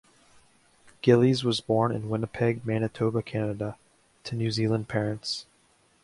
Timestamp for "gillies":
1.03-1.43